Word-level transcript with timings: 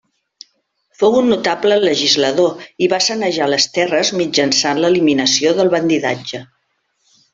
Fou 1.01 1.17
un 1.17 1.27
notable 1.33 1.75
legislador 1.83 2.63
i 2.85 2.89
va 2.95 3.01
sanejar 3.09 3.49
les 3.55 3.67
terres 3.77 4.13
mitjançant 4.23 4.83
l'eliminació 4.85 5.53
del 5.61 5.71
bandidatge. 5.77 6.43